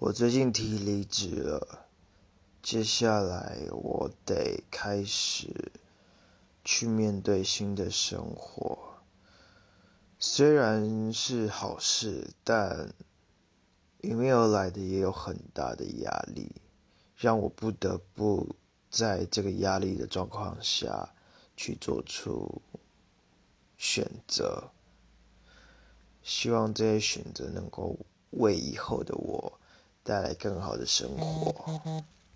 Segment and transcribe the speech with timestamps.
[0.00, 1.84] 我最近提离职了，
[2.62, 5.70] 接下来我得开始
[6.64, 8.94] 去面对新的生活。
[10.18, 12.94] 虽然是好事，但
[14.00, 16.50] 迎面而来的也有很大的压力，
[17.14, 18.56] 让我不得不
[18.88, 21.10] 在这个压力的状况下
[21.58, 22.62] 去做出
[23.76, 24.70] 选择。
[26.22, 27.98] 希望这些选择能够
[28.30, 29.59] 为以后的我。
[30.02, 32.02] 带来更好的生活。